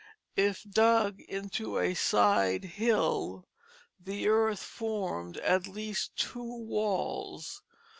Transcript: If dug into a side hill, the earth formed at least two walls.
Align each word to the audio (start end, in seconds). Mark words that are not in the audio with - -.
If 0.35 0.63
dug 0.63 1.19
into 1.29 1.77
a 1.77 1.93
side 1.93 2.63
hill, 2.63 3.45
the 3.99 4.27
earth 4.29 4.63
formed 4.63 5.37
at 5.37 5.67
least 5.67 6.15
two 6.15 6.41
walls. 6.63 7.61